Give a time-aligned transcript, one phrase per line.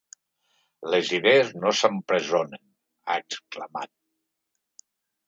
[0.93, 2.63] Les idees no s’empresonen,
[3.13, 3.93] ha exclamat.